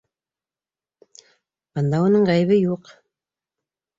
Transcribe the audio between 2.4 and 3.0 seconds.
юҡ...